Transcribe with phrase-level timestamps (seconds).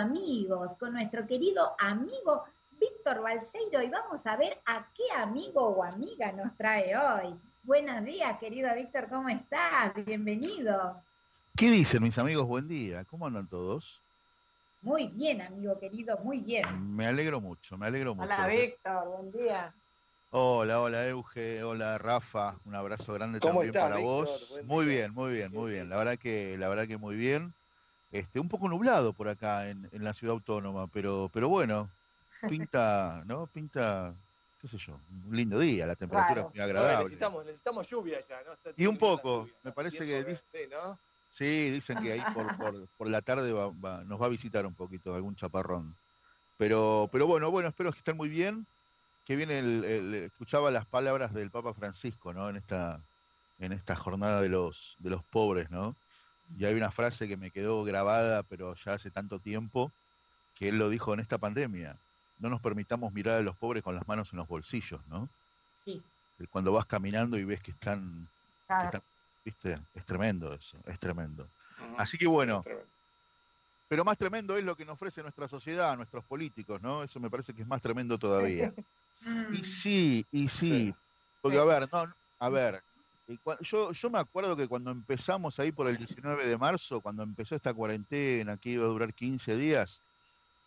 [0.00, 2.44] amigos, con nuestro querido amigo
[2.78, 7.34] Víctor Balseiro y vamos a ver a qué amigo o amiga nos trae hoy.
[7.64, 9.92] Buenos días, querido Víctor, ¿cómo estás?
[10.06, 11.02] Bienvenido.
[11.56, 12.46] ¿Qué dicen mis amigos?
[12.46, 14.00] Buen día, ¿cómo andan todos?
[14.82, 16.94] Muy bien, amigo querido, muy bien.
[16.94, 18.32] Me alegro mucho, me alegro mucho.
[18.32, 19.74] Hola, Víctor, buen día.
[20.30, 24.54] Hola, hola Euge, hola Rafa, un abrazo grande también para vos.
[24.62, 25.88] Muy bien, muy bien, muy bien.
[25.88, 27.52] La verdad que, la verdad que muy bien.
[28.10, 31.90] Este, un poco nublado por acá en, la ciudad autónoma, pero, pero bueno,
[32.48, 33.46] pinta, ¿no?
[33.46, 34.14] Pinta,
[34.60, 37.04] qué sé yo, un lindo día, la temperatura es muy agradable.
[37.04, 38.72] necesitamos, necesitamos lluvia ya, ¿no?
[38.76, 40.36] y un poco, me parece que...
[40.36, 40.98] sí, ¿no?
[41.30, 45.14] sí, dicen que ahí por, por, por la tarde nos va a visitar un poquito,
[45.14, 45.94] algún chaparrón.
[46.58, 48.66] Pero, pero bueno, bueno, espero que estén muy bien.
[49.24, 52.50] Que viene el, escuchaba las palabras del Papa Francisco, ¿no?
[52.50, 53.00] En esta,
[53.58, 55.94] en esta jornada de los, de los pobres, ¿no?
[56.56, 59.92] Y hay una frase que me quedó grabada, pero ya hace tanto tiempo,
[60.54, 61.96] que él lo dijo en esta pandemia.
[62.38, 65.28] No nos permitamos mirar a los pobres con las manos en los bolsillos, ¿no?
[65.76, 66.02] Sí.
[66.50, 68.28] Cuando vas caminando y ves que están,
[69.44, 69.78] ¿viste?
[69.94, 71.48] Es tremendo eso, es tremendo.
[71.96, 72.64] Así que bueno,
[73.88, 77.02] pero más tremendo es lo que nos ofrece nuestra sociedad, nuestros políticos, ¿no?
[77.02, 78.72] Eso me parece que es más tremendo todavía.
[79.52, 80.94] y sí, y sí,
[81.40, 82.82] porque a ver, no, a ver,
[83.60, 87.54] yo, yo me acuerdo que cuando empezamos ahí por el 19 de marzo, cuando empezó
[87.54, 90.00] esta cuarentena que iba a durar 15 días,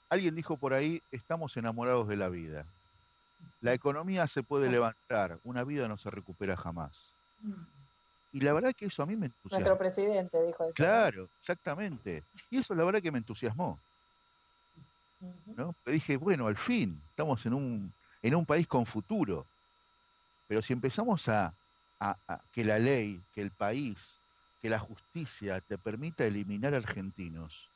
[0.09, 2.65] alguien dijo por ahí, estamos enamorados de la vida.
[3.61, 7.13] La economía se puede levantar, una vida no se recupera jamás.
[8.31, 9.57] Y la verdad que eso a mí me entusiasmó.
[9.57, 10.73] Nuestro presidente dijo eso.
[10.75, 12.23] Claro, exactamente.
[12.49, 13.79] Y eso la verdad que me entusiasmó.
[15.45, 15.75] ¿no?
[15.85, 19.45] dije, bueno, al fin, estamos en un, en un país con futuro.
[20.47, 21.53] Pero si empezamos a,
[22.51, 24.21] que la ley, que el país,
[24.61, 27.69] que la justicia te permita eliminar argentinos,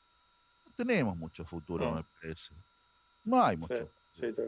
[0.65, 2.53] no tenemos mucho futuro, me parece.
[3.23, 3.91] No hay mucho.
[4.13, 4.43] Sí, sí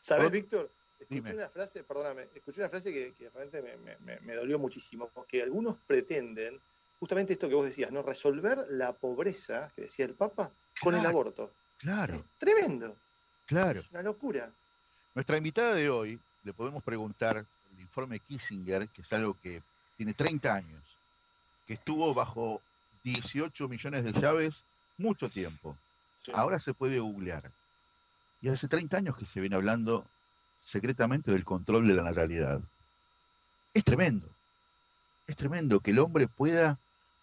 [0.00, 0.70] ¿Sabes, Víctor?
[1.00, 6.60] Escuché una frase, perdóname, escuché una frase que, realmente me, dolió muchísimo, porque algunos pretenden,
[7.00, 8.02] justamente esto que vos decías, ¿no?
[8.02, 11.52] Resolver la pobreza, que decía el Papa, con el aborto.
[11.78, 12.14] Claro.
[12.38, 12.96] tremendo.
[13.46, 13.80] Claro.
[13.80, 14.52] Es una locura.
[15.14, 17.44] Nuestra invitada de hoy, le podemos preguntar
[17.92, 19.62] informe Kissinger, que es algo que
[19.98, 20.82] tiene 30 años,
[21.66, 22.62] que estuvo bajo
[23.04, 24.64] 18 millones de llaves
[24.96, 25.76] mucho tiempo.
[26.32, 27.52] Ahora se puede googlear.
[28.40, 30.06] Y hace 30 años que se viene hablando
[30.64, 32.62] secretamente del control de la natalidad.
[33.74, 34.26] Es tremendo.
[35.26, 36.78] Es tremendo que el hombre pueda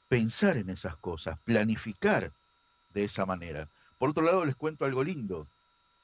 [0.07, 2.31] pensar en esas cosas, planificar
[2.93, 3.67] de esa manera.
[3.97, 5.47] Por otro lado, les cuento algo lindo.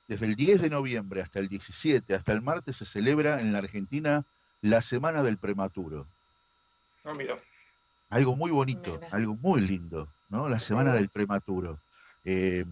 [0.07, 3.59] Desde el 10 de noviembre hasta el 17, hasta el martes, se celebra en la
[3.59, 4.25] Argentina
[4.65, 6.07] la semana del prematuro.
[7.03, 7.37] Ah, mira.
[8.09, 10.49] Algo muy bonito, algo muy lindo, ¿no?
[10.49, 11.79] La semana del prematuro.
[12.23, 12.65] Eh,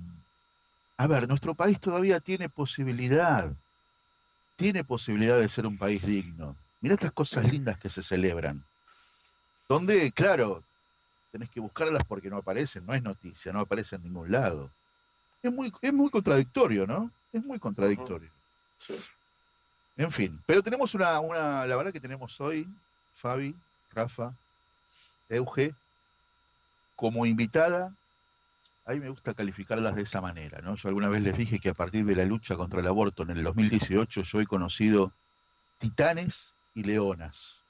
[0.98, 3.52] a ver, nuestro país todavía tiene posibilidad,
[4.56, 6.56] tiene posibilidad de ser un país digno.
[6.82, 8.64] Mira estas cosas lindas que se celebran.
[9.70, 10.64] Donde, claro,
[11.32, 14.72] tenés que buscarlas porque no aparecen, no es noticia, no aparece en ningún lado.
[15.44, 17.12] Es muy, es muy contradictorio, ¿no?
[17.32, 18.32] Es muy contradictorio.
[18.78, 18.96] Sí.
[19.96, 21.22] En fin, pero tenemos una,
[21.66, 22.68] la verdad que tenemos hoy,
[23.16, 23.56] Fabi,
[23.92, 24.34] Rafa,
[25.30, 25.76] Euge,
[26.96, 27.94] como invitada,
[28.86, 30.76] a mí me gusta calificarlas de esa manera, ¿no?
[30.76, 33.30] Yo alguna vez les dije que a partir de la lucha contra el aborto en
[33.32, 35.12] el 2018 yo he conocido
[35.78, 37.62] titanes y leonas,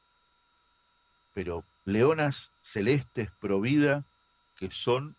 [1.34, 4.06] pero leonas celestes pro vida
[4.56, 5.16] que son,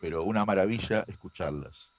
[0.00, 1.90] pero una maravilla escucharlas.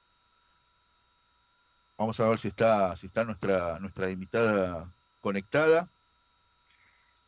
[1.98, 4.88] Vamos a ver si está, si está nuestra, nuestra invitada
[5.20, 5.88] conectada.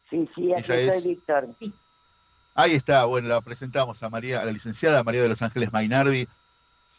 [0.10, 1.48] Sí, sí, aquí estoy, Víctor.
[2.54, 6.28] Ahí está, bueno, la presentamos a María, a la licenciada María de los Ángeles Mainardi.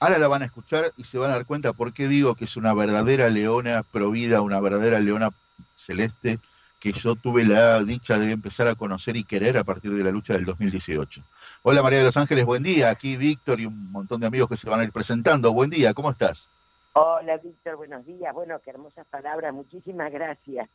[0.01, 2.47] Ahora la van a escuchar y se van a dar cuenta por qué digo que
[2.47, 5.31] es una verdadera leona provida, una verdadera leona
[5.77, 6.39] celeste
[6.81, 10.11] que yo tuve la dicha de empezar a conocer y querer a partir de la
[10.11, 11.23] lucha del 2018.
[11.63, 12.89] Hola María de los Ángeles, buen día.
[12.89, 15.53] Aquí Víctor y un montón de amigos que se van a ir presentando.
[15.53, 16.49] Buen día, ¿cómo estás?
[16.93, 18.35] Hola, Víctor, buenos días.
[18.35, 20.69] Bueno, qué hermosas palabras, muchísimas gracias.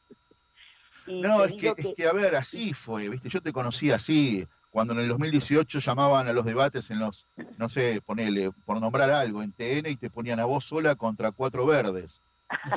[1.08, 3.28] no, es que, es que, a ver, así fue, ¿viste?
[3.28, 7.28] Yo te conocí así, cuando en el 2018 llamaban a los debates en los,
[7.58, 11.32] no sé, ponele, por nombrar algo, en TN y te ponían a vos sola contra
[11.32, 12.22] cuatro verdes.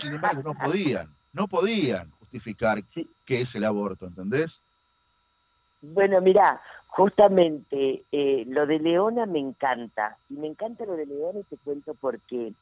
[0.01, 2.83] sin embargo, no podían, no podían justificar
[3.25, 4.61] qué es el aborto, ¿entendés?
[5.81, 11.39] Bueno, mira, justamente eh, lo de Leona me encanta, y me encanta lo de Leona
[11.39, 12.53] y te cuento por qué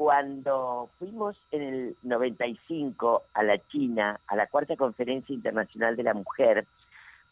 [0.00, 6.14] cuando fuimos en el 95 a la China, a la Cuarta Conferencia Internacional de la
[6.14, 6.66] Mujer,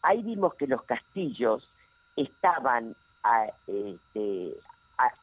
[0.03, 1.67] ahí vimos que los castillos
[2.15, 2.95] estaban
[3.65, 4.53] este,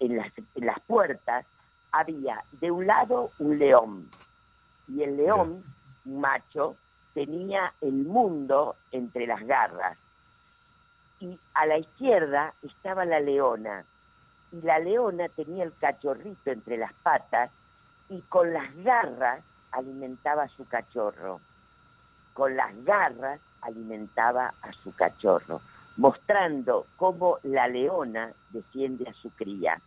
[0.01, 1.47] en, las, en las puertas
[1.93, 4.11] había de un lado un león
[4.89, 5.63] y el león,
[6.05, 6.75] macho,
[7.15, 9.97] tenía el mundo entre las garras.
[11.21, 13.85] Y a la izquierda estaba la leona.
[14.53, 17.51] Y la leona tenía el cachorrito entre las patas
[18.09, 21.41] y con las garras alimentaba a su cachorro.
[22.33, 25.61] Con las garras alimentaba a su cachorro,
[25.97, 29.81] mostrando cómo la leona defiende a su cría.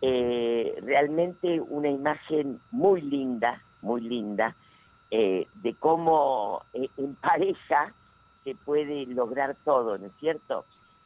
[0.00, 4.54] Eh, realmente una imagen muy linda, muy linda,
[5.10, 7.92] eh, de cómo eh, en pareja
[8.42, 10.64] se puede lograr todo, ¿no es cierto?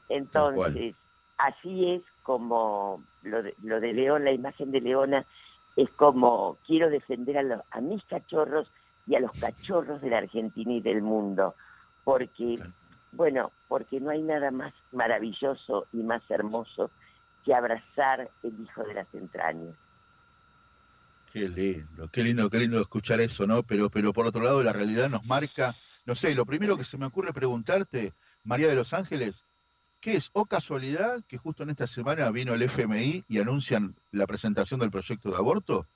[0.08, 0.94] Entonces,
[1.36, 5.25] así es como lo de, lo de León, la imagen de Leona,
[5.76, 8.70] es como quiero defender a, los, a mis cachorros
[9.06, 11.54] y a los cachorros de la Argentina y del mundo,
[12.04, 12.56] porque,
[13.12, 16.90] bueno, porque no hay nada más maravilloso y más hermoso
[17.46, 19.75] que abrazar el hijo de las entrañas.
[21.32, 23.62] Qué lindo, qué lindo, qué lindo escuchar eso, ¿no?
[23.62, 26.98] Pero, pero por otro lado, la realidad nos marca, no sé, lo primero que se
[26.98, 28.12] me ocurre preguntarte,
[28.44, 29.46] María de los Ángeles,
[30.00, 34.26] ¿qué es o casualidad que justo en esta semana vino el FMI y anuncian la
[34.26, 35.86] presentación del proyecto de aborto?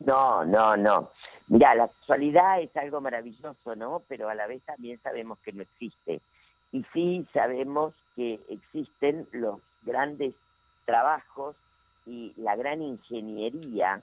[0.00, 1.10] No, no, no.
[1.48, 4.02] Mira, la casualidad es algo maravilloso, ¿no?
[4.08, 6.20] Pero a la vez también sabemos que no existe.
[6.72, 10.34] Y sí sabemos que existen los grandes
[10.84, 11.56] trabajos
[12.04, 14.02] y la gran ingeniería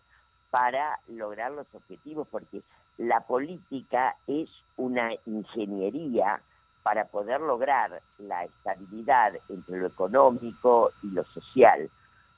[0.50, 2.62] para lograr los objetivos, porque
[2.98, 6.42] la política es una ingeniería
[6.84, 11.90] para poder lograr la estabilidad entre lo económico y lo social.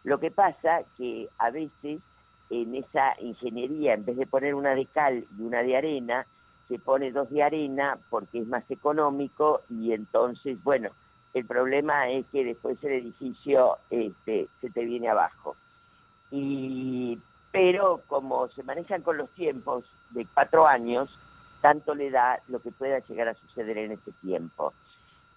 [0.04, 2.00] Lo que pasa que a veces
[2.50, 6.28] en esa ingeniería, en vez de poner una de cal y una de arena,
[6.68, 10.90] se pone dos de arena porque es más económico y entonces, bueno,
[11.34, 15.56] el problema es que después el edificio este, se te viene abajo.
[16.32, 17.20] Y,
[17.52, 21.10] pero como se manejan con los tiempos de cuatro años,
[21.66, 24.72] tanto le da lo que pueda llegar a suceder en ese tiempo.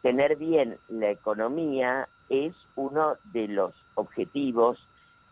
[0.03, 4.79] Tener bien la economía es uno de los objetivos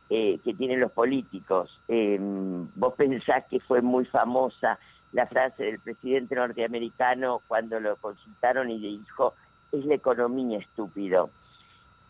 [0.08, 1.78] eh, que tienen los políticos.
[1.86, 4.78] Em, vos pensás que fue muy famosa
[5.12, 9.34] la frase del presidente norteamericano cuando lo consultaron y le dijo,
[9.72, 11.28] es la economía, estúpido.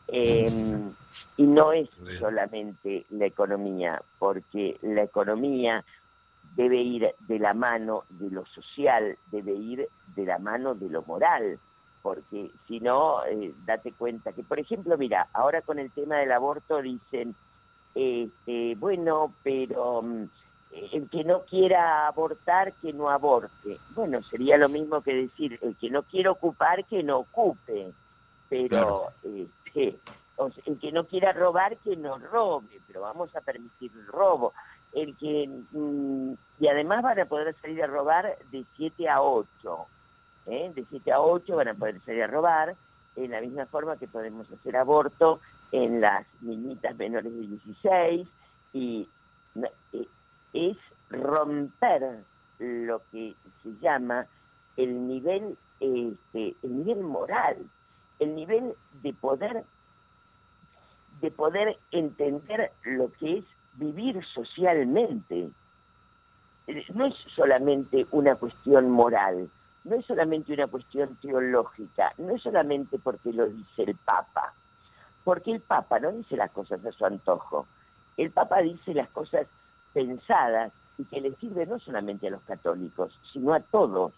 [0.06, 0.93] Em,
[1.37, 1.88] y no es
[2.21, 5.85] solamente la economía, porque la economía
[6.56, 11.03] debe ir de la mano de lo social, debe ir de la mano de lo
[11.03, 11.61] moral,
[12.03, 16.32] porque si no, eh, date cuenta que, por ejemplo, mira, ahora con el tema del
[16.32, 17.35] aborto dicen,
[17.94, 20.25] este, bueno, pero mm,
[20.93, 23.79] el que no quiera abortar, que no aborte.
[23.91, 27.93] Bueno, sería lo mismo que decir, el que no quiera ocupar, que no ocupe.
[28.49, 29.99] Pero este,
[30.67, 34.52] el que no quiera robar, que no robe, pero vamos a permitir el robo.
[34.93, 39.87] El que, mm, y además van a poder salir a robar de 7 a 8.
[40.47, 40.73] ¿eh?
[40.75, 42.77] De 7 a 8 van a poder salir a robar,
[43.17, 45.41] en la misma forma que podemos hacer aborto
[45.73, 48.29] en las niñitas menores de 16
[48.73, 49.09] y
[50.53, 50.77] es
[51.11, 52.25] romper
[52.59, 54.27] lo que se llama
[54.77, 57.56] el nivel, este, el nivel moral,
[58.19, 59.65] el nivel de poder,
[61.21, 63.44] de poder entender lo que es
[63.76, 65.50] vivir socialmente.
[66.95, 69.49] No es solamente una cuestión moral,
[69.85, 74.52] no es solamente una cuestión teológica, no es solamente porque lo dice el Papa,
[75.23, 77.68] porque el Papa no dice las cosas a su antojo,
[78.16, 79.47] el Papa dice las cosas
[79.92, 84.12] pensadas y que le sirve no solamente a los católicos, sino a todos.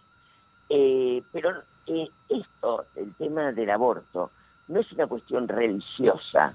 [0.71, 4.31] Eh, pero eh, esto, el tema del aborto,
[4.69, 6.55] no es una cuestión religiosa,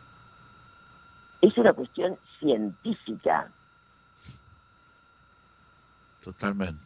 [1.44, 3.52] es una cuestión científica.
[6.22, 6.82] Totalmente.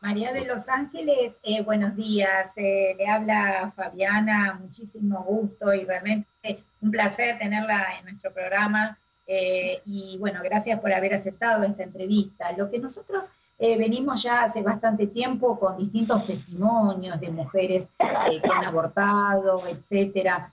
[0.00, 2.52] María de Los Ángeles, eh, buenos días.
[2.56, 8.98] le habla Fabiana, muchísimo gusto y realmente un placer tenerla en nuestro programa.
[9.26, 12.52] Eh, y bueno, gracias por haber aceptado esta entrevista.
[12.52, 13.24] Lo que nosotros
[13.58, 19.66] eh, venimos ya hace bastante tiempo con distintos testimonios de mujeres eh, que han abortado,
[19.66, 20.52] etcétera.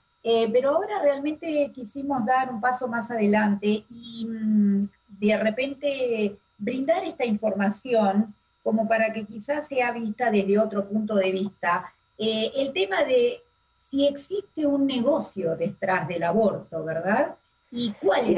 [0.51, 4.81] Pero ahora realmente quisimos dar un paso más adelante y mm,
[5.19, 11.31] de repente brindar esta información como para que quizás sea vista desde otro punto de
[11.31, 11.93] vista.
[12.17, 13.41] el tema de
[13.77, 17.35] si existe un negocio detrás del aborto, ¿verdad?
[17.75, 18.37] y cuál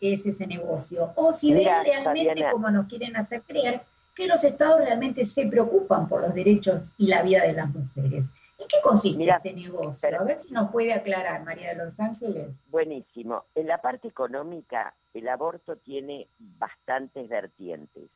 [0.00, 1.12] es, ese negocio.
[1.16, 3.82] O si ven realmente, como nos quieren hacer creer,
[4.14, 8.30] que los estados realmente se preocupan por los derechos y la vida de las mujeres.
[8.58, 10.20] ¿En qué consiste este negocio?
[10.20, 12.48] A ver si nos puede aclarar, María de los Ángeles.
[12.66, 13.44] Buenísimo.
[13.54, 18.10] En la parte económica, el aborto tiene bastantes vertientes.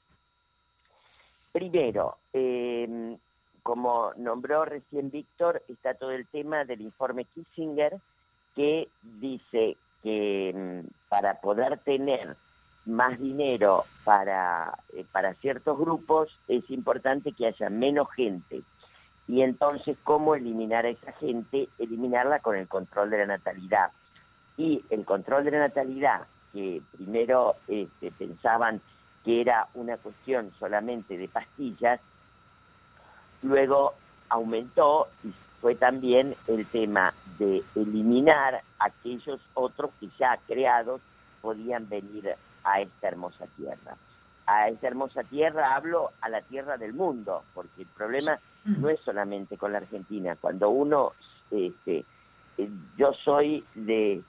[1.52, 3.16] Primero, em,
[3.62, 8.00] como nombró recién Víctor, está todo el tema del informe Kissinger
[8.56, 12.36] que dice que em, para poder tener
[12.84, 18.62] más dinero para, eh, para ciertos grupos es importante que haya menos gente.
[19.28, 21.68] Y entonces, ¿cómo eliminar a esa gente?
[21.78, 23.90] Eliminarla con el control de la natalidad.
[24.56, 28.80] Y el control de la natalidad, que primero este, pensaban
[29.24, 32.00] que era una cuestión solamente de pastillas,
[33.42, 33.94] luego
[34.28, 41.00] aumentó y fue también el tema de eliminar aquellos otros que ya creados
[41.40, 43.96] podían venir a esta hermosa tierra.
[44.46, 49.00] A esta hermosa tierra hablo a la tierra del mundo, porque el problema no es
[49.00, 50.36] solamente con la Argentina.
[50.40, 51.12] Cuando uno,
[51.50, 52.04] este,
[52.58, 54.22] eh, yo soy de,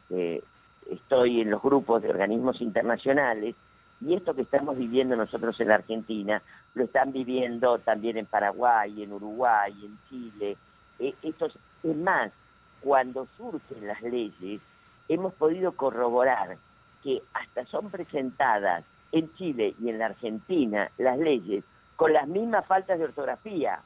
[0.90, 3.56] estoy en los grupos de organismos internacionales
[4.02, 6.42] y esto que estamos viviendo nosotros en la Argentina
[6.74, 10.58] lo están viviendo también en Paraguay, en Uruguay, en Chile.
[11.00, 12.32] Eh, es más,
[12.82, 14.62] cuando surgen las leyes,
[15.08, 16.58] hemos podido corroborar
[17.04, 21.64] que hasta son presentadas en Chile y en la Argentina las leyes
[21.96, 23.80] con las mismas faltas de ortografía.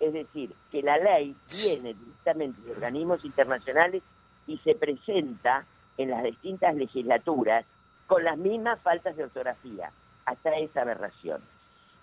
[0.00, 4.02] Es decir, que la ley viene directamente de organismos internacionales
[4.46, 5.66] y se presenta
[5.98, 7.64] en las distintas legislaturas
[8.06, 9.92] con las mismas faltas de ortografía,
[10.24, 11.40] hasta esa aberración.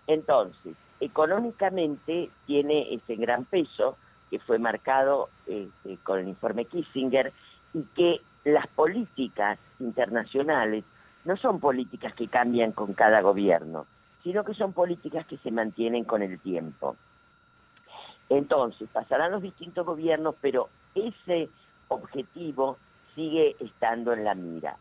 [0.05, 3.97] Entonces, económicamente tiene ese gran peso
[4.29, 7.33] que fue marcado este, con el informe Kissinger
[7.73, 10.83] y que las políticas internacionales
[11.25, 13.85] no son políticas que cambian con cada gobierno,
[14.23, 16.95] sino que son políticas que se mantienen con el tiempo.
[18.29, 21.49] Entonces, pasarán los distintos gobiernos, pero ese
[21.87, 22.77] objetivo
[23.15, 24.77] sigue estando en la mira.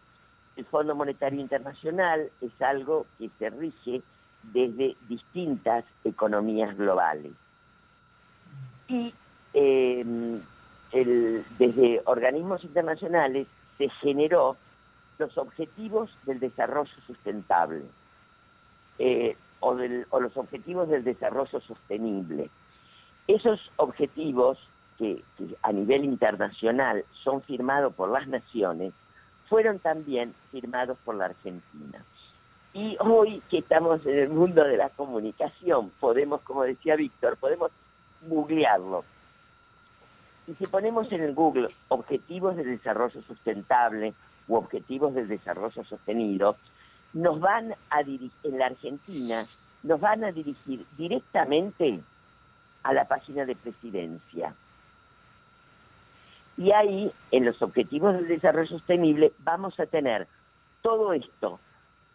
[0.56, 4.02] El Fondo Monetario Internacional es algo que se rige
[4.42, 7.32] desde distintas economías globales.
[8.88, 9.12] Y
[9.54, 10.40] eh,
[11.58, 13.46] desde organismos internacionales
[13.78, 14.56] se generó
[15.18, 17.84] los objetivos del desarrollo sustentable
[18.98, 22.50] eh, o, los objetivos del desarrollo sostenible.
[23.26, 24.58] Esos objetivos
[24.98, 25.22] que,
[25.62, 28.92] a nivel internacional son firmados por las naciones,
[29.48, 32.04] fueron también firmados por la Argentina.
[32.72, 37.70] Y hoy que estamos en el mundo de la comunicación, podemos, como decía Víctor, podemos
[38.22, 39.04] googlearlo
[40.46, 44.14] y si ponemos en el Google objetivos de desarrollo sustentable
[44.48, 46.56] u objetivos de desarrollo sostenido,
[47.12, 49.46] nos van a dirigir, en la Argentina,
[49.82, 52.00] nos van a dirigir directamente
[52.86, 54.54] a la página de presidencia.
[56.56, 60.28] Y ahí, en los objetivos del desarrollo sostenible, vamos a tener
[60.82, 61.58] todo esto.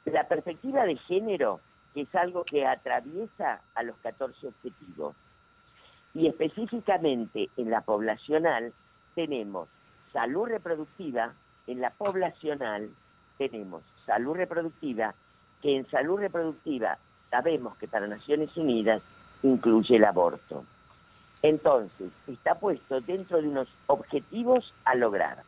[0.05, 1.59] La perspectiva de género,
[1.93, 5.13] que es algo que atraviesa a los 14 objetivos
[6.13, 8.73] y específicamente en la poblacional
[9.13, 9.67] tenemos
[10.13, 11.33] salud reproductiva,
[11.67, 12.89] en la poblacional
[13.37, 15.13] tenemos salud reproductiva,
[15.61, 16.97] que en salud reproductiva
[17.29, 19.01] sabemos que para Naciones Unidas
[19.43, 20.65] incluye el aborto.
[21.41, 25.43] Entonces, está puesto dentro de unos objetivos a lograr.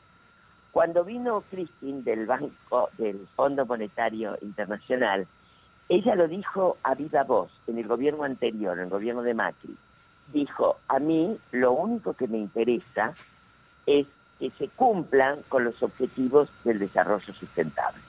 [0.71, 5.27] Cuando vino Christine del Banco del Fondo Monetario Internacional,
[5.89, 9.77] ella lo dijo a viva voz en el gobierno anterior, en el gobierno de Macri
[10.31, 13.13] dijo, a mí lo único que me interesa
[13.85, 14.07] es
[14.39, 18.01] que se cumplan con los objetivos del desarrollo sustentable.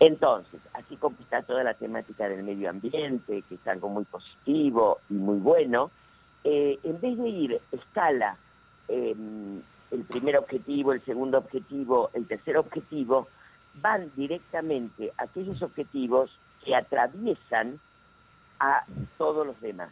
[0.00, 4.98] Entonces, así como está toda la temática del medio ambiente, que es algo muy positivo
[5.10, 5.90] y muy bueno,
[6.44, 8.36] eh, en vez de ir escala
[8.86, 13.28] em, el primer objetivo, el segundo objetivo, el tercer objetivo,
[13.74, 16.30] van directamente a aquellos objetivos
[16.64, 17.80] que atraviesan
[18.60, 18.84] a
[19.16, 19.90] todos los demás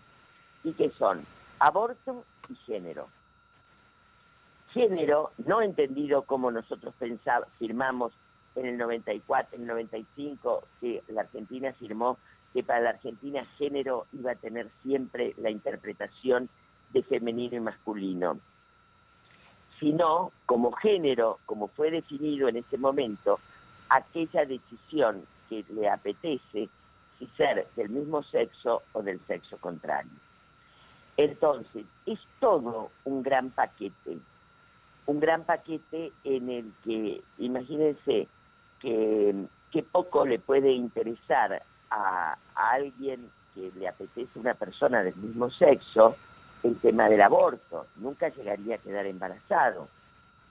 [0.62, 1.24] y que son
[1.58, 3.08] aborto y género.
[4.72, 8.12] Género, no entendido como nosotros pensamos, firmamos
[8.56, 12.18] en el 94, en el 95, que la Argentina firmó
[12.52, 16.48] que para la Argentina género iba a tener siempre la interpretación
[16.92, 18.38] de femenino y masculino,
[19.78, 23.38] sino como género, como fue definido en ese momento,
[23.90, 26.68] aquella decisión que le apetece
[27.18, 30.12] si ser del mismo sexo o del sexo contrario.
[31.16, 34.18] Entonces, es todo un gran paquete,
[35.06, 38.28] un gran paquete en el que, imagínense,
[38.80, 39.46] que,
[39.92, 46.16] poco le puede interesar a, alguien que le apetece una persona del mismo sexo,
[46.62, 49.88] el tema del aborto, nunca llegaría a quedar embarazado.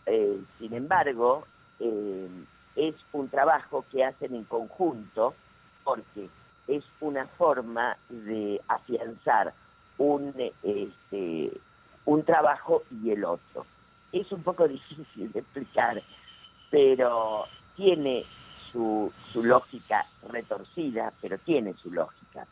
[0.05, 1.45] Eh, sin embargo,
[1.79, 2.29] eh,
[2.75, 5.33] es un trabajo que hacen en conjunto
[5.83, 6.29] porque
[6.67, 9.53] es una forma de afianzar
[9.97, 11.51] un, este,
[12.05, 13.65] un trabajo y el otro.
[14.11, 16.01] Es un poco difícil de explicar,
[16.69, 18.25] pero tiene
[18.71, 22.47] su, su lógica retorcida, pero tiene su lógica.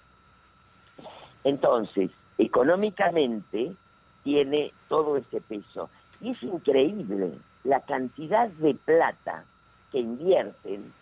[1.44, 3.76] Entonces, económicamente
[4.24, 5.90] tiene todo ese peso.
[6.22, 9.46] Y es increíble la cantidad de plata
[9.92, 10.94] que invierten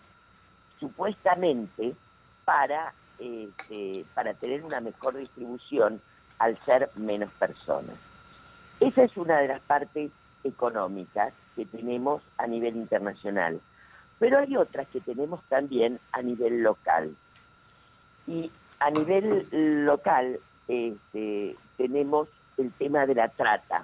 [0.80, 1.96] supuestamente
[2.44, 6.02] para, este, para tener una mejor distribución
[6.40, 7.96] al ser menos personas.
[8.80, 10.12] Esa es una de las partes
[10.44, 13.62] económicas que tenemos a nivel internacional,
[14.22, 17.16] pero hay otras que tenemos también a nivel local.
[18.28, 19.48] Y a nivel
[19.84, 23.84] local este, tenemos el tema de la trata.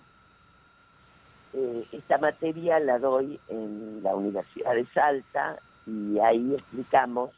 [1.53, 7.31] Eh, esta materia la doy en la Universidad de Salta y ahí explicamos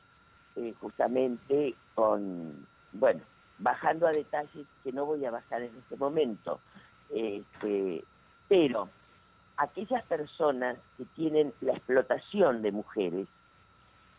[0.57, 3.21] eh, justamente con, bueno,
[3.59, 6.59] bajando a detalles que no voy a bajar en este momento,
[7.09, 8.03] este,
[8.49, 8.89] pero
[9.59, 13.27] aquellas personas que tienen la explotación de mujeres,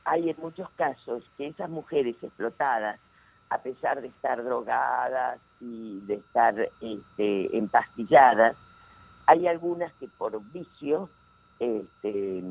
[0.05, 3.01] hay en muchos casos que esas mujeres explotadas,
[3.49, 8.55] a pesar de estar drogadas y de estar este, empastilladas,
[9.27, 11.09] hay algunas que por vicio
[11.59, 12.45] este,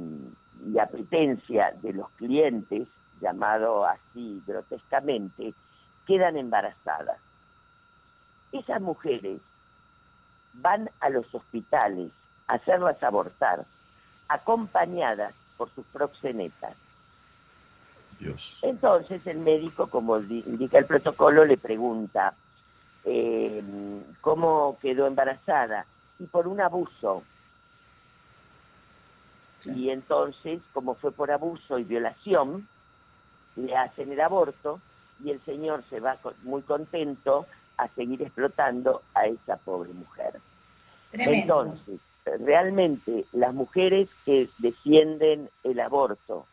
[0.65, 2.88] y apetencia de los clientes,
[3.22, 5.53] llamado así grotescamente,
[6.08, 7.19] quedan embarazadas.
[8.51, 9.41] Esas mujeres
[10.53, 12.12] van a los hospitales
[12.49, 13.65] hacerlas abortar,
[14.27, 16.75] acompañadas por sus proxenetas.
[18.61, 22.33] Entonces el médico, como indica el protocolo, le pregunta
[23.05, 23.63] eh,
[24.19, 25.85] cómo quedó embarazada
[26.17, 27.23] y por un abuso.
[29.63, 32.67] Y entonces, como fue por abuso y violación,
[33.55, 34.81] le hacen el aborto
[35.23, 37.45] y el señor se va muy contento
[37.77, 40.41] a seguir explotando a esa pobre mujer.
[41.13, 41.99] Entonces,
[42.37, 46.45] realmente las mujeres que defienden el aborto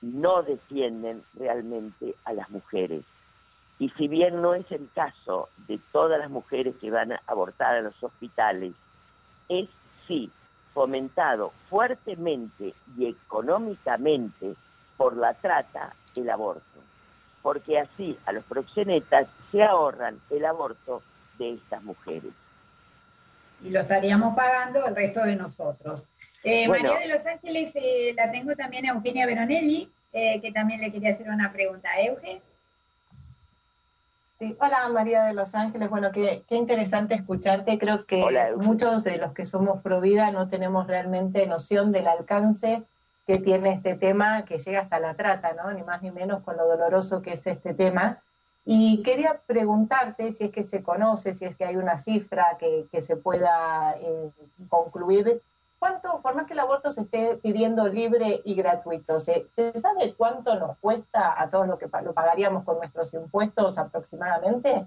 [0.00, 3.04] no defienden realmente a las mujeres.
[3.78, 7.76] Y si bien no es el caso de todas las mujeres que van a abortar
[7.76, 8.74] a los hospitales,
[9.48, 9.68] es
[10.06, 10.30] sí
[10.74, 14.54] fomentado fuertemente y económicamente
[14.96, 16.78] por la trata el aborto
[17.42, 21.02] porque así a los proxenetas se ahorran el aborto
[21.38, 22.32] de estas mujeres.
[23.62, 26.02] Y lo estaríamos pagando el resto de nosotros.
[26.44, 30.80] Eh, María de los Ángeles, eh, la tengo también a Eugenia Veronelli, eh, que también
[30.80, 31.88] le quería hacer una pregunta.
[32.00, 32.40] Euge.
[34.60, 37.76] Hola María de Los Ángeles, bueno, qué, qué interesante escucharte.
[37.76, 38.24] Creo que
[38.56, 42.84] muchos de los que somos pro vida no tenemos realmente noción del alcance
[43.26, 45.72] que tiene este tema que llega hasta la trata, ¿no?
[45.72, 48.22] Ni más ni menos con lo doloroso que es este tema.
[48.70, 53.00] Y quería preguntarte si es que se conoce, si es que hay una cifra que,
[53.00, 54.30] se pueda eh,
[54.68, 55.40] concluir.
[55.78, 60.58] ¿Cuánto, por más que el aborto se esté pidiendo libre y gratuito, ¿se, sabe cuánto
[60.58, 64.86] nos cuesta a todos lo que lo pagaríamos con nuestros impuestos aproximadamente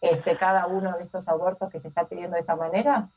[0.00, 3.10] este, cada uno de estos abortos que se está pidiendo de esta manera?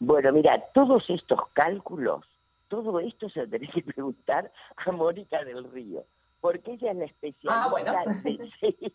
[0.00, 2.24] Bueno, mira, todos estos cálculos
[2.66, 6.04] todo esto se tenés que preguntar a Mónica del Río,
[6.40, 8.92] porque ella es la especialista ah, de,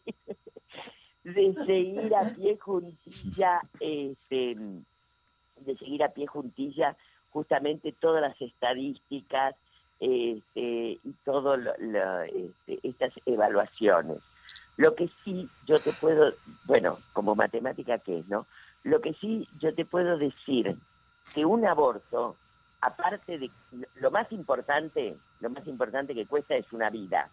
[1.34, 4.56] seguir, a pie juntilla, este,
[5.60, 6.96] de seguir a pie juntilla
[7.32, 9.56] justamente todas las estadísticas
[10.00, 14.20] este, y todas este, estas evaluaciones.
[14.78, 16.34] Lo que sí yo te puedo,
[16.66, 18.46] bueno, como matemática que es, ¿no?
[18.84, 20.78] Lo que sí yo te puedo decir
[21.34, 22.36] que un aborto
[22.82, 23.52] aparte de
[23.96, 27.30] lo más importante, lo más importante que cuesta es una vida.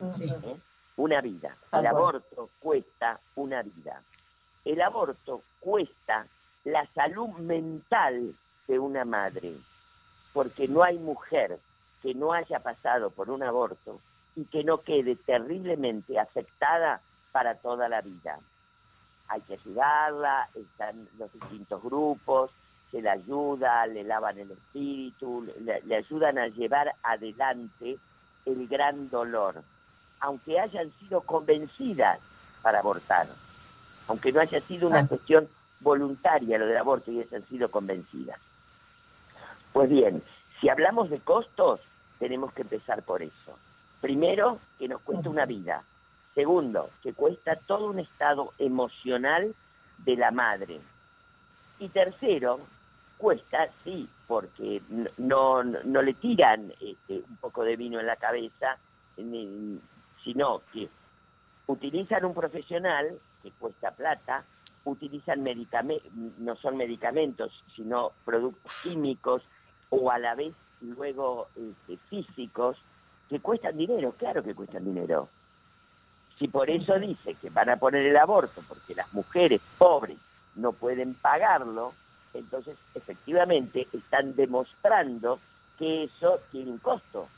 [0.00, 0.56] ¿Eh?
[0.96, 1.56] Una vida.
[1.72, 4.02] El aborto cuesta una vida.
[4.64, 6.26] El aborto cuesta
[6.64, 8.34] la salud mental
[8.68, 9.54] de una madre,
[10.32, 11.58] porque no hay mujer
[12.02, 14.00] que no haya pasado por un aborto
[14.36, 17.00] y que no quede terriblemente afectada
[17.32, 18.38] para toda la vida.
[19.28, 22.50] Hay que ayudarla, están los distintos grupos,
[22.90, 27.98] se la ayuda, le lavan el espíritu, le, ayudan a llevar adelante
[28.44, 29.62] el gran dolor,
[30.20, 32.20] aunque hayan sido convencidas
[32.62, 33.26] para abortar,
[34.06, 35.48] aunque no haya sido una cuestión
[35.80, 38.38] voluntaria lo del aborto y hayan sido convencidas.
[39.72, 40.22] Pues bien,
[40.60, 41.80] si hablamos de costos,
[42.18, 43.58] tenemos que empezar por eso.
[44.00, 45.82] Primero, que nos cuesta una vida.
[46.34, 49.54] Segundo, que cuesta todo un estado emocional
[49.98, 50.80] de la madre.
[51.78, 52.60] Y tercero,
[53.16, 54.82] cuesta, sí, porque
[55.18, 58.76] no, no, le tiran este, un poco de vino en la cabeza,
[60.24, 60.88] sino que
[61.66, 64.44] utilizan un profesional que cuesta plata,
[64.84, 69.42] utilizan medicamentos, no son medicamentos, sino productos químicos
[69.90, 72.76] o a la vez luego este, físicos
[73.28, 75.28] que cuestan dinero, claro que cuestan dinero.
[76.38, 80.18] Si por eso dice que van a poner el aborto porque las mujeres pobres
[80.56, 81.92] no pueden pagarlo,
[82.32, 85.38] entonces efectivamente están demostrando
[85.78, 87.28] que eso tiene un costo.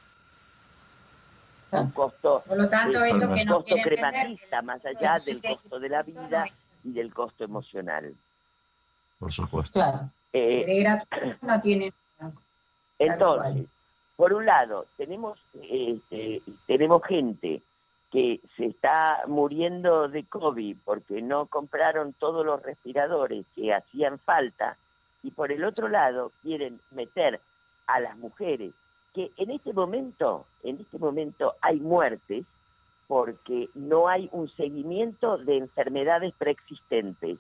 [1.73, 6.47] Un costo, por lo tanto, un costo crematista más allá del costo de la vida
[6.85, 8.15] y del costo emocional.
[9.19, 9.73] Por supuesto.
[9.73, 10.11] Claro.
[10.33, 10.85] Eh,
[11.43, 11.93] no tiene.
[12.99, 13.67] Entonces,
[14.17, 17.63] por un lado, tenemos, este, tenemos gente
[18.11, 24.77] que se está muriendo de COVID porque no compraron todos los respiradores que hacían falta
[25.23, 27.41] y por el otro lado quieren meter
[27.87, 28.75] a las mujeres
[29.15, 32.45] que en este momento, en este momento hay muertes
[33.07, 37.39] porque no hay un seguimiento de enfermedades preexistentes,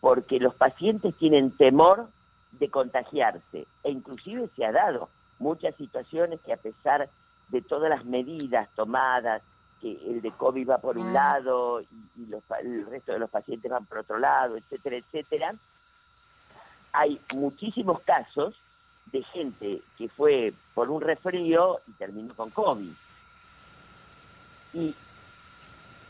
[0.00, 2.08] porque los pacientes tienen temor
[2.52, 3.66] de contagiarse.
[3.82, 7.08] E inclusive se ha dado muchas situaciones que a pesar
[7.48, 9.42] de todas las medidas tomadas,
[9.80, 11.86] que el de COVID va por un lado y,
[12.62, 15.54] el resto de los pacientes van por otro lado, etcétera, etcétera,
[16.92, 18.54] hay muchísimos casos
[19.12, 22.92] de gente que fue por un resfrío y terminó con COVID.
[24.74, 24.94] Y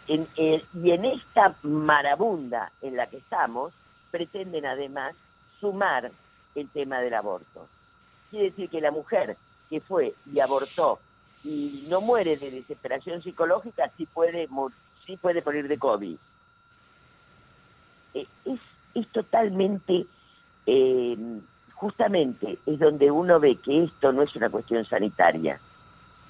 [0.08, 3.72] en, y en esta marabunda en la que estamos,
[4.10, 5.14] pretenden además
[5.60, 6.10] sumar
[6.54, 7.68] el tema del aborto.
[8.30, 9.36] Quiere decir que la mujer
[9.68, 11.00] que fue y abortó
[11.44, 14.48] y no muere de desesperación psicológica, sí puede,
[15.06, 16.16] sí puede morir de COVID.
[18.14, 18.60] Eh, es,
[18.94, 20.06] es totalmente,
[20.66, 21.16] eh,
[21.76, 25.60] justamente, es donde uno ve que esto no es una cuestión sanitaria,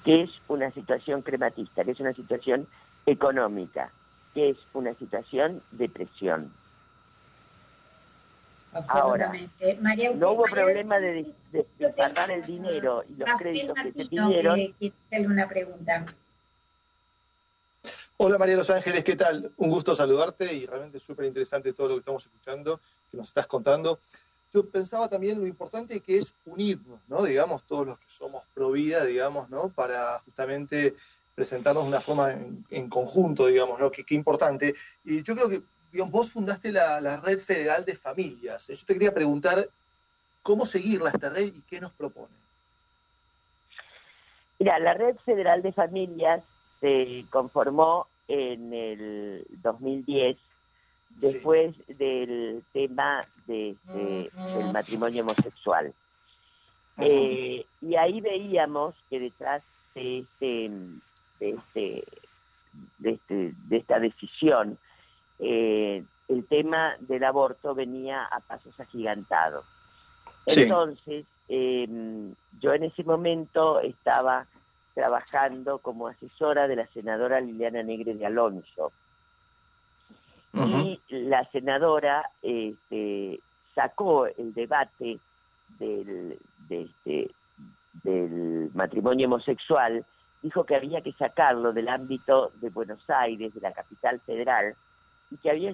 [0.03, 2.67] que es una situación crematista, que es una situación
[3.05, 3.89] económica,
[4.33, 6.51] que es una situación de presión.
[8.89, 9.31] Ahora,
[10.15, 14.59] no hubo problema de, de, pagar el dinero y los créditos que se pidieron.
[15.31, 16.05] una pregunta.
[18.17, 19.51] Hola María Los Ángeles, ¿qué tal?
[19.57, 23.47] Un gusto saludarte y realmente súper interesante todo lo que estamos escuchando, que nos estás
[23.47, 23.99] contando.
[24.65, 27.23] Pensaba también lo importante que es unirnos, ¿no?
[27.23, 29.69] Digamos, todos los que somos pro vida, digamos, ¿no?
[29.69, 30.95] Para justamente
[31.35, 33.91] presentarnos de una forma en, conjunto, digamos, ¿no?
[33.91, 34.73] Qué, importante.
[35.03, 35.61] Y yo creo que
[36.09, 38.67] vos fundaste la, Red Federal de Familias.
[38.67, 39.69] Yo te quería preguntar
[40.41, 42.33] cómo seguirla esta red y qué nos propone.
[44.59, 46.43] Mira, la Red Federal de Familias
[46.79, 50.37] se conformó en el 2010
[51.19, 55.93] después del tema de, del matrimonio homosexual.
[56.99, 59.61] Eh, y ahí veíamos que detrás
[59.93, 60.71] de este,
[61.39, 62.03] de este,
[62.97, 64.79] de, este, de esta decisión
[65.39, 69.65] eh, el tema del aborto venía a pasos agigantados.
[70.45, 74.47] Entonces, em, yo en ese momento estaba
[74.93, 78.91] trabajando como asesora de la senadora Liliana Negre de Alonso.
[80.65, 83.39] Y la senadora este,
[83.75, 85.19] sacó el debate
[85.79, 86.39] del,
[86.69, 87.31] este,
[88.03, 90.05] del matrimonio homosexual,
[90.41, 94.75] dijo que había que sacarlo del ámbito de Buenos Aires, de la capital federal,
[95.29, 95.73] y que había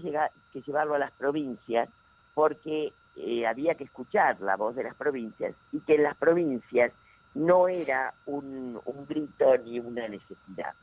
[0.52, 1.90] que llevarlo a las provincias
[2.34, 6.92] porque eh, había que escuchar la voz de las provincias y que en las provincias
[7.36, 10.74] no era un, grito ni una necesidad.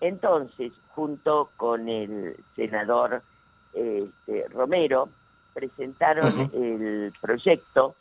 [0.00, 3.22] Entonces, junto con el senador
[3.72, 5.08] este, Romero,
[5.54, 7.94] presentaron el proyecto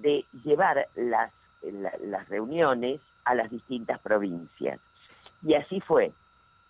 [0.00, 4.80] de llevar las, las reuniones a las distintas provincias.
[5.42, 6.12] Y así fue.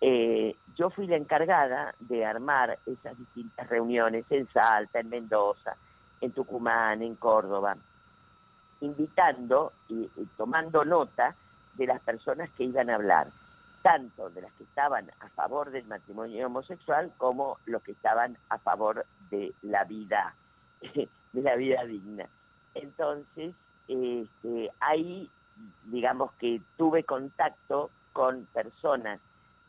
[0.01, 5.77] Eh, yo fui la encargada de armar esas distintas reuniones en Salta, en Mendoza,
[6.19, 7.77] en Tucumán, en Córdoba,
[8.81, 11.35] invitando y, tomando nota
[11.75, 13.27] de las personas que iban a hablar,
[13.83, 18.57] tanto de las que estaban a favor del matrimonio homosexual como los que estaban a
[18.57, 20.33] favor de la vida,
[20.81, 22.27] de la vida digna.
[22.73, 23.53] Entonces,
[23.87, 25.29] este, ahí,
[25.83, 29.19] digamos que tuve contacto con personas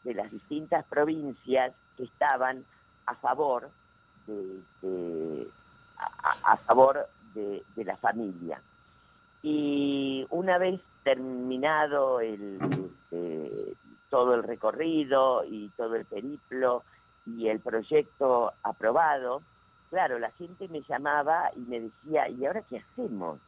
[0.05, 2.65] de las distintas provincias que estaban
[3.07, 3.69] a favor
[4.27, 5.49] de,
[6.45, 8.63] a, favor de, la familia.
[9.43, 13.75] Y una vez terminado el, este,
[14.15, 16.85] todo el recorrido y todo el periplo
[17.27, 19.43] y el proyecto aprobado,
[19.91, 23.41] claro, la gente me llamaba y me decía, ¿y ahora qué hacemos?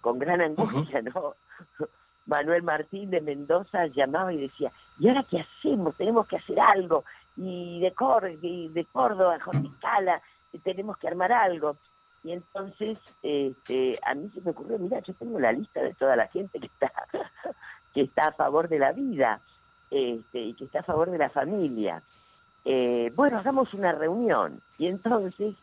[0.00, 1.34] Con gran angustia, ¿no?
[2.26, 5.94] Manuel Martín de Mendoza llamaba y decía, ¿y ahora qué hacemos?
[5.98, 7.04] Tenemos que hacer algo.
[7.36, 9.38] Y de, Córdoba, de Córdoba,
[9.82, 10.22] Cala,
[10.62, 11.76] tenemos que armar algo.
[12.22, 16.16] Y entonces este, a mí se me ocurrió, mira, yo tengo la lista de toda
[16.16, 16.90] la gente que está,
[17.92, 19.42] que está a favor de la vida
[19.90, 22.02] este, y que está a favor de la familia.
[22.64, 24.60] Eh, bueno, hagamos una reunión.
[24.78, 25.54] Y entonces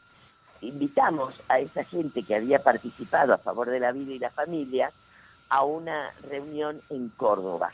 [0.62, 4.92] invitamos a esa gente que había participado a favor de la vida y la familia
[5.50, 7.72] a una reunión en Córdoba.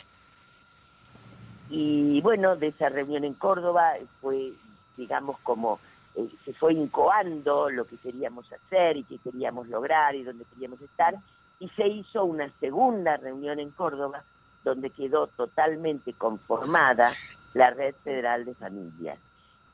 [1.69, 4.53] Y bueno, de esa reunión en Córdoba fue,
[4.95, 5.79] digamos, como
[6.15, 10.81] eh, se fue incoando lo que queríamos hacer y qué queríamos lograr y dónde queríamos
[10.81, 11.15] estar,
[11.59, 14.23] y se hizo una segunda reunión en Córdoba
[14.63, 17.13] donde quedó totalmente conformada
[17.53, 19.19] la red federal de familias,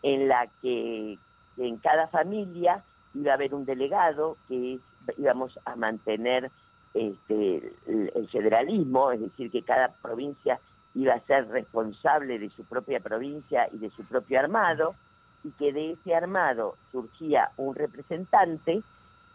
[0.01, 1.17] en la que
[1.57, 4.79] en cada familia iba a haber un delegado que
[5.17, 6.51] íbamos a mantener
[6.93, 10.59] este, el federalismo, es decir, que cada provincia
[10.95, 14.95] iba a ser responsable de su propia provincia y de su propio armado,
[15.43, 18.83] y que de ese armado surgía un representante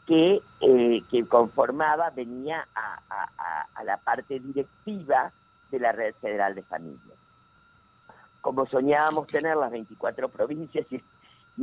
[0.09, 5.31] que, eh, que conformaba, venía a, la parte directiva
[5.71, 7.17] de la Red Federal de Familias.
[8.41, 11.03] Como soñábamos tener las 24 provincias y,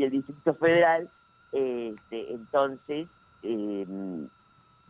[0.01, 1.09] el Distrito Federal,
[1.51, 3.07] este, entonces
[3.41, 4.27] em,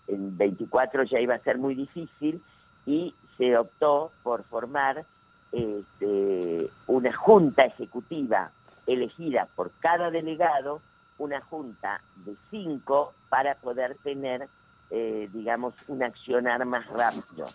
[0.07, 2.43] en 24 ya iba a ser muy difícil
[2.85, 5.05] y se optó por formar
[5.51, 8.51] este, una junta ejecutiva
[8.87, 10.81] elegida por cada delegado
[11.17, 14.47] una junta de cinco para poder tener,
[14.89, 17.45] eh, digamos, un accionar más rápido.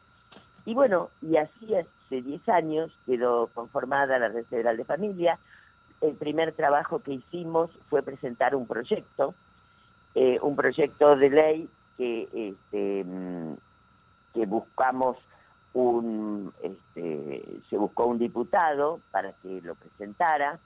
[0.64, 5.38] Y bueno, y así hace 10 años quedó conformada la Red Federal de Familia.
[6.00, 9.34] El primer trabajo que hicimos fue presentar un proyecto,
[10.14, 13.54] eh, un proyecto de ley que, este, mm,
[14.34, 15.16] que buscamos
[15.72, 20.58] un, este, se buscó un diputado para que lo presentara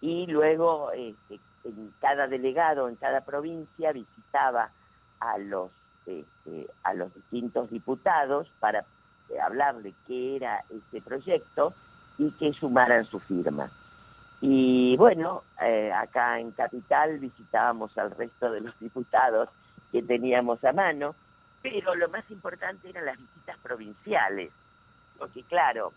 [0.00, 4.70] y luego este, en cada delegado, en cada provincia, visitaba
[5.20, 5.70] a los,
[6.06, 8.80] este, a los distintos diputados para
[9.28, 11.74] eh, hablarle qué era este proyecto
[12.18, 13.70] y que sumaran su firma.
[14.40, 19.48] Y bueno, eh, acá en Capital visitábamos al resto de los diputados
[19.92, 21.14] que teníamos a mano,
[21.62, 24.50] pero lo más importante eran las visitas provinciales,
[25.18, 25.92] porque claro,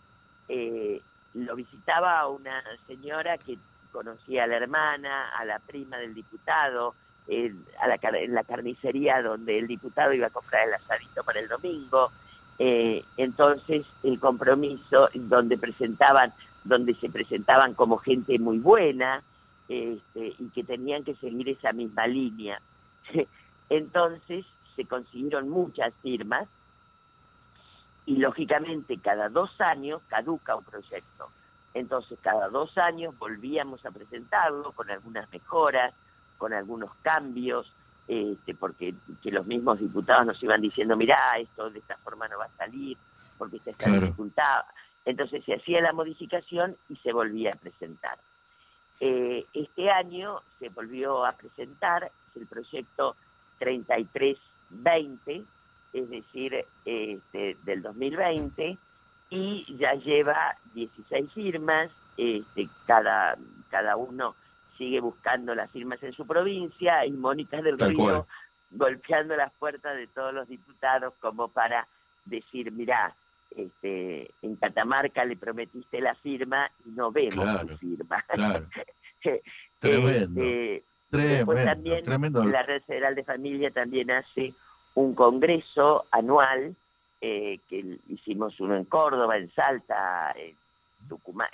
[0.48, 1.00] eh,
[1.32, 3.58] lo visitaba una señora que
[3.94, 6.96] conocía a la hermana, a la prima del diputado,
[7.28, 12.10] en, a la carnicería donde el diputado iba a comprar el asadito para el domingo.
[12.58, 16.32] Eh, entonces el compromiso donde presentaban,
[16.64, 19.22] donde se presentaban como gente muy buena
[19.68, 22.60] este, y que tenían que seguir esa misma línea.
[23.68, 26.48] entonces se consiguieron muchas firmas
[28.06, 31.30] y lógicamente cada dos años caduca un proyecto.
[31.74, 35.92] Entonces, cada dos años volvíamos a presentarlo con algunas mejoras,
[36.38, 37.70] con algunos cambios,
[38.06, 42.38] este, porque que los mismos diputados nos iban diciendo, mirá, esto de esta forma no
[42.38, 42.96] va a salir,
[43.36, 44.64] porque está esta dificultad.
[45.04, 48.18] Entonces se hacía la modificación y se volvía a presentar.
[49.00, 53.16] Eh, este año se volvió a presentar el proyecto
[53.58, 55.44] 3320,
[55.92, 58.78] es decir, este, del 2020,
[59.30, 63.36] y ya lleva 16 firmas, este, cada,
[63.70, 64.34] cada uno
[64.78, 68.26] sigue buscando las firmas en su provincia y Mónica del Río
[68.74, 71.86] golpeando las puertas de todos los diputados como para
[72.24, 73.14] decir, mirá,
[73.56, 78.24] este, en Catamarca le prometiste la firma y no vemos la firma.
[79.78, 82.44] tremendo, este, tremendo, también tremendo.
[82.44, 84.54] la Red Federal de Familia también hace
[84.94, 86.74] un congreso anual
[87.26, 90.58] eh, que hicimos uno en Córdoba, en Salta, en,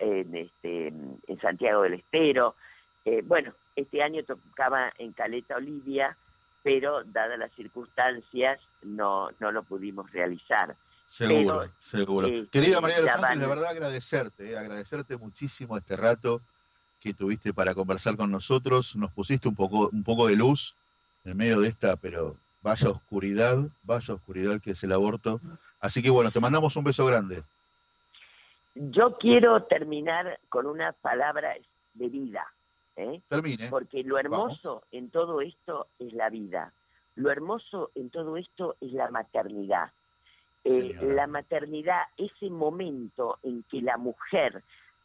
[0.01, 2.57] en, este, en Santiago del Estero.
[3.05, 6.17] Eh, bueno, este año tocaba en Caleta Olivia,
[6.65, 10.75] pero dadas las circunstancias no, no lo pudimos realizar.
[11.07, 12.27] Seguro, seguro.
[12.27, 16.41] Eh, Querida María la, la verdad agradecerte, agradecerte muchísimo este rato
[16.99, 18.97] que tuviste para conversar con nosotros.
[18.97, 20.75] Nos pusiste un poco, un poco de luz
[21.25, 25.40] en medio de esta, pero vaya oscuridad, vaya oscuridad que es el aborto.
[25.81, 27.42] Así que bueno, te mandamos un beso grande.
[28.75, 31.55] Yo quiero terminar con una palabra
[31.94, 32.46] de vida.
[32.96, 33.20] ¿eh?
[33.29, 33.68] Termine.
[33.68, 36.73] Porque lo hermoso en todo esto es la vida.
[37.16, 39.90] Lo hermoso en todo esto es la maternidad.
[40.64, 44.62] Eh, la maternidad, ese momento en que la mujer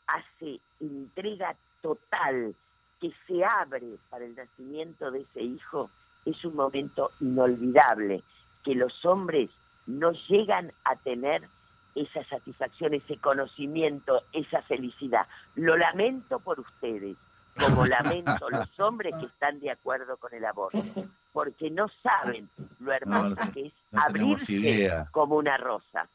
[0.07, 2.53] hace entrega total,
[2.99, 5.89] que se abre para el nacimiento de ese hijo
[6.25, 8.23] es un momento inolvidable,
[8.63, 9.49] que los hombres
[9.85, 11.47] no llegan a tener
[11.95, 15.27] esa satisfacción, ese conocimiento, esa felicidad.
[15.55, 17.15] Lo lamento por ustedes,
[17.57, 20.83] como lamento los hombres que están de acuerdo con el aborto,
[21.31, 26.07] porque no saben lo hermoso que es abrirse como una rosa.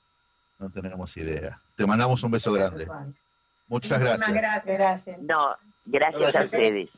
[0.59, 1.59] No tenemos idea.
[1.77, 2.87] Te mandamos un beso grande.
[3.69, 4.67] Muchas gracias.
[4.67, 5.19] gracias.
[5.23, 6.91] No, gracias, a ustedes.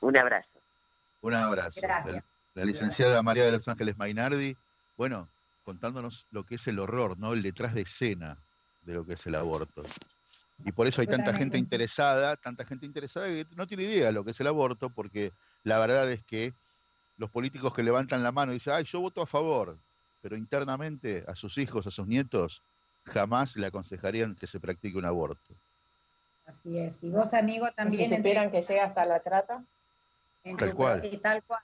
[0.00, 0.48] Un abrazo.
[1.20, 1.80] Un abrazo.
[2.54, 4.56] La, licenciada María de los Ángeles Mainardi,
[4.96, 5.28] bueno,
[5.64, 7.32] contándonos lo que es el horror, ¿no?
[7.32, 8.38] El detrás de escena
[8.82, 9.82] de lo que es el aborto.
[10.64, 14.12] Y por eso hay tanta gente interesada, tanta gente interesada que no tiene idea de
[14.12, 15.32] lo que es el aborto, porque
[15.64, 16.54] la verdad es que
[17.16, 19.78] los políticos que levantan la mano y dicen, ay, yo voto a favor,
[20.20, 22.62] pero internamente a sus hijos, a sus nietos,
[23.04, 25.54] jamás le aconsejarían que se practique un aborto.
[26.46, 27.02] Así es.
[27.02, 28.08] Y vos, amigo, también...
[28.08, 29.64] Si esperan que llegue hasta la trata.
[30.58, 31.20] tal, cual.
[31.20, 31.62] tal cual.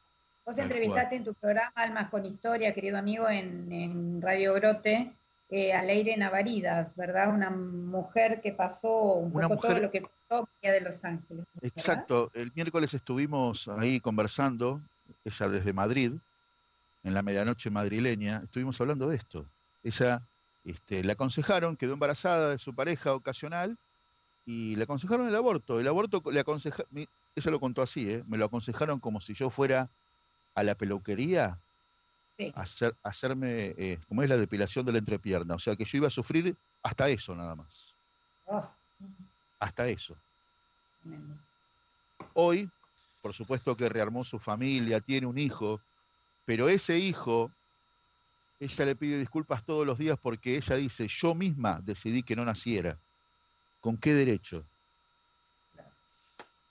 [0.48, 5.12] Vos entrevistaste en tu programa Almas con Historia, querido amigo, en, Radio Grote,
[5.50, 7.34] eh, a Leire Navaridas, ¿verdad?
[7.34, 11.44] Una mujer que pasó un poco todo lo que contó de Los Ángeles.
[11.60, 12.30] Exacto.
[12.32, 14.80] El miércoles estuvimos ahí conversando,
[15.22, 16.12] ella desde Madrid,
[17.04, 19.44] en la medianoche madrileña, estuvimos hablando de esto.
[19.84, 20.22] Ella
[20.64, 23.76] este, le aconsejaron, quedó embarazada de su pareja ocasional
[24.46, 25.78] y le aconsejaron el aborto.
[25.78, 28.24] El aborto le aconseja, ella lo contó así, ¿eh?
[28.26, 29.90] me lo aconsejaron como si yo fuera
[30.58, 31.58] a la peluquería
[32.54, 35.54] a hacer, hacerme, eh, como es la depilación de la entrepierna.
[35.54, 37.94] O sea que yo iba a sufrir hasta eso nada más.
[38.46, 38.68] Oh.
[39.60, 40.16] Hasta eso.
[42.34, 42.68] Hoy,
[43.22, 45.80] por supuesto que rearmó su familia, tiene un hijo,
[46.44, 47.52] pero ese hijo,
[48.58, 52.44] ella le pide disculpas todos los días porque ella dice, yo misma decidí que no
[52.44, 52.98] naciera.
[53.80, 54.64] ¿Con qué derecho?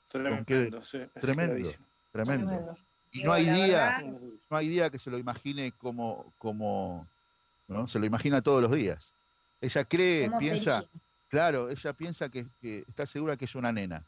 [0.10, 0.82] Tremendo,
[1.22, 1.70] tremendo,
[2.12, 2.78] tremendo,
[3.12, 4.04] Y no hay día,
[4.50, 7.08] no hay día que se lo imagine como, como,
[7.68, 7.88] ¿no?
[7.88, 9.14] Se lo imagina todos los días.
[9.62, 10.86] Ella cree, piensa,
[11.30, 14.06] claro, ella piensa que, está segura que es una nena.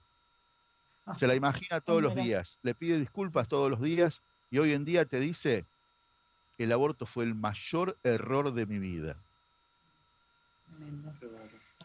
[1.05, 1.15] Ah.
[1.15, 4.85] Se la imagina todos los días, le pide disculpas todos los días y hoy en
[4.85, 5.65] día te dice,
[6.57, 9.15] el aborto fue el mayor error de mi vida.
[10.67, 11.11] Tremendo.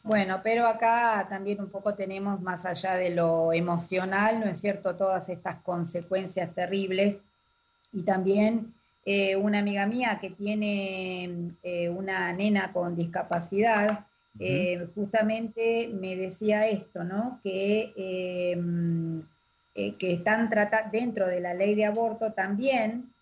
[0.04, 4.96] Bueno, pero acá también un poco tenemos más allá de lo emocional, ¿no es cierto?
[4.96, 7.20] Todas estas consecuencias terribles.
[7.90, 8.74] Y también
[9.06, 14.04] eh, una amiga mía que tiene eh, una nena con discapacidad,
[14.38, 17.40] eh, justamente me decía esto, ¿no?
[17.42, 17.94] Que,
[19.74, 23.13] que están tratando, dentro de la ley de aborto también